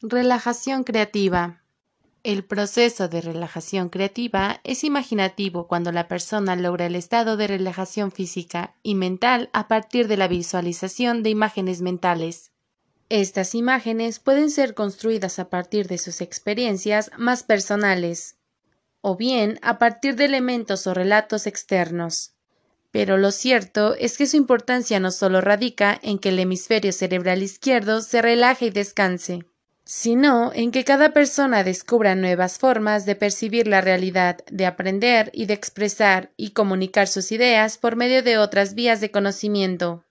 [0.00, 1.64] Relajación creativa.
[2.22, 8.12] El proceso de relajación creativa es imaginativo cuando la persona logra el estado de relajación
[8.12, 12.52] física y mental a partir de la visualización de imágenes mentales.
[13.08, 18.36] Estas imágenes pueden ser construidas a partir de sus experiencias más personales,
[19.00, 22.34] o bien a partir de elementos o relatos externos.
[22.92, 27.42] Pero lo cierto es que su importancia no solo radica en que el hemisferio cerebral
[27.42, 29.47] izquierdo se relaje y descanse,
[29.90, 35.46] sino en que cada persona descubra nuevas formas de percibir la realidad, de aprender y
[35.46, 40.04] de expresar y comunicar sus ideas por medio de otras vías de conocimiento.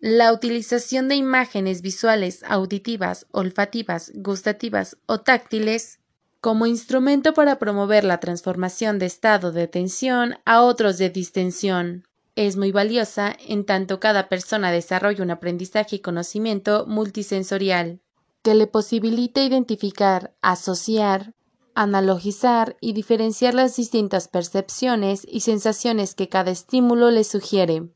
[0.00, 6.00] La utilización de imágenes visuales, auditivas, olfativas, gustativas o táctiles
[6.40, 12.08] como instrumento para promover la transformación de estado de tensión a otros de distensión.
[12.34, 18.00] Es muy valiosa en tanto cada persona desarrolla un aprendizaje y conocimiento multisensorial
[18.42, 21.34] que le posibilite identificar, asociar,
[21.74, 27.88] analogizar y diferenciar las distintas percepciones y sensaciones que cada estímulo le sugiere.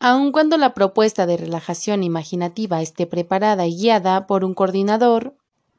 [0.00, 5.36] Aun cuando la propuesta de relajación imaginativa esté preparada y guiada por un coordinador,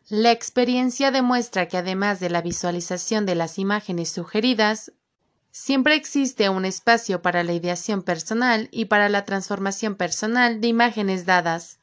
[0.07, 4.93] la experiencia demuestra que además de la visualización de las imágenes sugeridas,
[5.51, 11.25] siempre existe un espacio para la ideación personal y para la transformación personal de imágenes
[11.25, 11.79] dadas.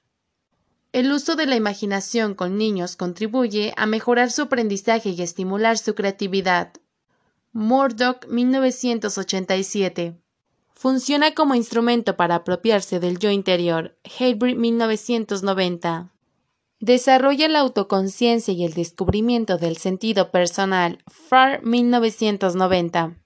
[0.93, 5.95] El uso de la imaginación con niños contribuye a mejorar su aprendizaje y estimular su
[5.95, 6.73] creatividad.
[7.53, 10.21] Murdoch 1987
[10.75, 13.97] Funciona como instrumento para apropiarse del yo interior.
[14.19, 16.11] Haybreed 1990
[16.81, 21.05] Desarrolla la autoconciencia y el descubrimiento del sentido personal.
[21.07, 23.17] Farr 1990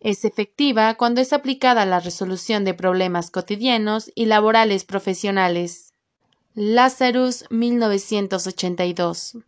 [0.00, 5.93] Es efectiva cuando es aplicada a la resolución de problemas cotidianos y laborales profesionales.
[6.56, 9.38] Lazarus 1982.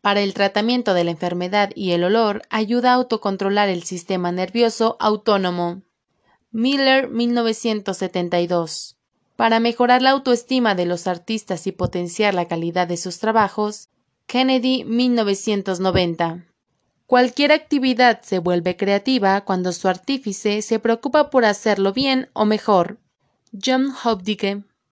[0.00, 4.96] Para el tratamiento de la enfermedad y el olor ayuda a autocontrolar el sistema nervioso
[5.00, 5.82] autónomo.
[6.52, 8.96] Miller 1972.
[9.34, 13.88] Para mejorar la autoestima de los artistas y potenciar la calidad de sus trabajos.
[14.26, 16.46] Kennedy 1990.
[17.08, 22.98] Cualquier actividad se vuelve creativa cuando su artífice se preocupa por hacerlo bien o mejor.
[23.52, 24.62] John Hopdike